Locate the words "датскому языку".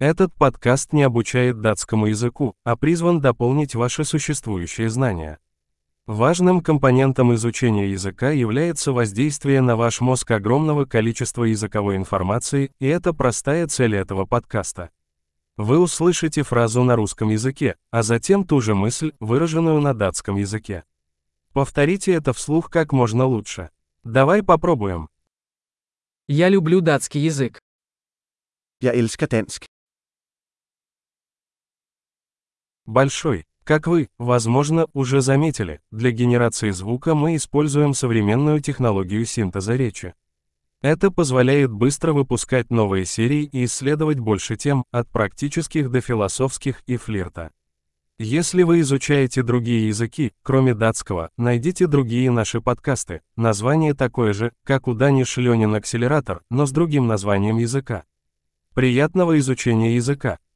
1.60-2.54